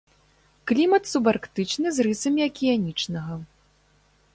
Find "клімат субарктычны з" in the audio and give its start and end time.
0.71-2.09